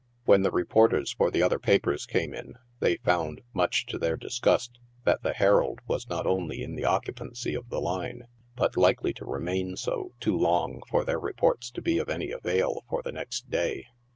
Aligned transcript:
When 0.25 0.41
the 0.41 0.49
reporters 0.49 1.11
for 1.13 1.29
the 1.29 1.43
other 1.43 1.59
papers 1.59 2.07
camein, 2.07 2.53
they 2.79 2.97
found, 2.97 3.41
much 3.53 3.85
to 3.85 3.99
their 3.99 4.17
disgust, 4.17 4.79
that 5.03 5.21
the 5.21 5.33
Herald 5.33 5.77
was 5.87 6.09
not 6.09 6.25
only 6.25 6.63
in 6.63 6.73
the 6.73 6.85
occupancy 6.85 7.53
of 7.53 7.69
the 7.69 7.79
line, 7.79 8.25
but 8.55 8.75
likely 8.75 9.13
to 9.13 9.25
remain 9.25 9.77
so 9.77 10.13
too 10.19 10.35
long 10.35 10.81
for 10.89 11.05
their 11.05 11.19
reports 11.19 11.69
to 11.69 11.83
be 11.83 11.99
of 11.99 12.09
any 12.09 12.31
avail 12.31 12.83
for 12.89 13.03
the 13.03 13.11
next 13.11 13.51
day. 13.51 13.89